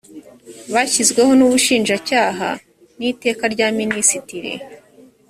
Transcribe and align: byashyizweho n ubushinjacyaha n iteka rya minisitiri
byashyizweho 0.69 1.31
n 1.35 1.41
ubushinjacyaha 1.47 2.49
n 2.97 2.99
iteka 3.11 3.43
rya 3.53 3.67
minisitiri 3.79 4.51